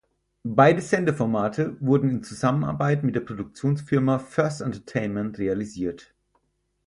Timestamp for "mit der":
3.03-3.19